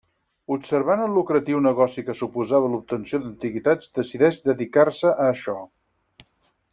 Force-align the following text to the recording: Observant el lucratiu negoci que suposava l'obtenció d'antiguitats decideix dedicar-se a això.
Observant 0.53 1.01
el 1.07 1.11
lucratiu 1.17 1.59
negoci 1.65 2.05
que 2.07 2.15
suposava 2.21 2.71
l'obtenció 2.75 3.19
d'antiguitats 3.25 3.93
decideix 4.01 4.43
dedicar-se 4.51 5.13
a 5.15 5.29
això. 5.35 5.59